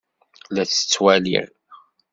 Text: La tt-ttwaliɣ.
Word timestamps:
La 0.53 0.63
tt-ttwaliɣ. 0.69 1.47